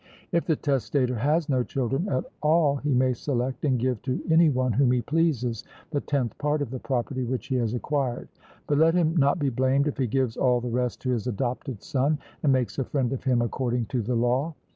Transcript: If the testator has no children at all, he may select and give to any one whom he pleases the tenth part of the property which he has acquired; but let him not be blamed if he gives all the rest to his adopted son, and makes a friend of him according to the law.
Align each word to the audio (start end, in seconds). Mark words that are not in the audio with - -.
If 0.31 0.45
the 0.47 0.55
testator 0.55 1.13
has 1.13 1.47
no 1.47 1.61
children 1.61 2.09
at 2.09 2.25
all, 2.41 2.77
he 2.77 2.91
may 2.91 3.13
select 3.13 3.63
and 3.65 3.77
give 3.77 4.01
to 4.01 4.19
any 4.31 4.49
one 4.49 4.73
whom 4.73 4.91
he 4.93 5.03
pleases 5.03 5.63
the 5.91 6.01
tenth 6.01 6.35
part 6.39 6.63
of 6.63 6.71
the 6.71 6.79
property 6.79 7.23
which 7.23 7.45
he 7.45 7.55
has 7.57 7.75
acquired; 7.75 8.27
but 8.65 8.79
let 8.79 8.95
him 8.95 9.15
not 9.15 9.37
be 9.37 9.49
blamed 9.49 9.85
if 9.85 9.97
he 9.99 10.07
gives 10.07 10.37
all 10.37 10.59
the 10.59 10.67
rest 10.71 11.01
to 11.01 11.11
his 11.11 11.27
adopted 11.27 11.83
son, 11.83 12.17
and 12.41 12.51
makes 12.51 12.79
a 12.79 12.83
friend 12.85 13.13
of 13.13 13.23
him 13.25 13.43
according 13.43 13.85
to 13.93 14.01
the 14.01 14.15
law. 14.15 14.55